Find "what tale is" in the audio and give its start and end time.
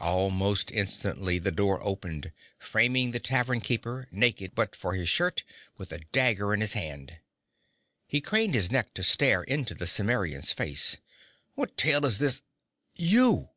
11.54-12.18